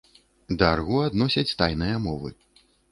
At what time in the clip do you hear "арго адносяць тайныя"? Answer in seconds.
0.77-2.05